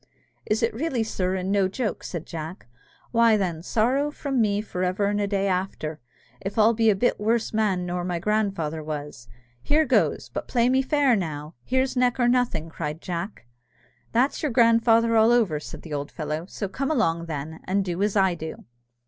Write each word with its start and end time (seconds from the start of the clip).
"Is 0.47 0.63
it 0.63 0.73
really, 0.73 1.03
sir, 1.03 1.35
and 1.35 1.51
no 1.51 1.67
joke?" 1.67 2.03
said 2.03 2.25
Jack; 2.25 2.65
"why, 3.11 3.37
then, 3.37 3.61
sorrow 3.61 4.09
from 4.09 4.41
me 4.41 4.59
for 4.59 4.83
ever 4.83 5.05
and 5.05 5.21
a 5.21 5.27
day 5.27 5.47
after, 5.47 5.99
if 6.41 6.57
I'll 6.57 6.73
be 6.73 6.89
a 6.89 6.95
bit 6.95 7.19
worse 7.19 7.53
man 7.53 7.85
nor 7.85 8.03
my 8.03 8.17
grandfather 8.17 8.83
was! 8.83 9.27
Here 9.61 9.85
goes 9.85 10.27
but 10.29 10.47
play 10.47 10.69
me 10.69 10.81
fair 10.81 11.15
now. 11.15 11.53
Here's 11.63 11.95
neck 11.95 12.19
or 12.19 12.27
nothing!" 12.27 12.67
cried 12.67 12.99
Jack. 12.99 13.45
"That's 14.11 14.41
your 14.41 14.51
grandfather 14.51 15.15
all 15.15 15.31
over," 15.31 15.59
said 15.59 15.83
the 15.83 15.93
old 15.93 16.09
fellow; 16.09 16.47
"so 16.47 16.67
come 16.67 16.89
along, 16.89 17.27
then, 17.27 17.59
and 17.65 17.85
do 17.85 18.01
as 18.01 18.15
I 18.15 18.33
do." 18.33 18.65